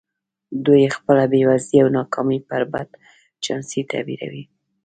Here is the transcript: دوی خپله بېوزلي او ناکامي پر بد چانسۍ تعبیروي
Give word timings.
دوی 0.65 0.83
خپله 0.95 1.23
بېوزلي 1.31 1.77
او 1.83 1.87
ناکامي 1.97 2.39
پر 2.49 2.61
بد 2.73 2.89
چانسۍ 3.43 3.81
تعبیروي 3.91 4.43